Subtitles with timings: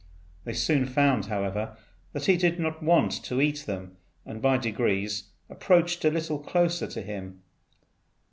[0.45, 1.77] They soon found, however,
[2.13, 6.87] that he did not want to eat them, and by degrees approached a little closer
[6.87, 7.43] to him.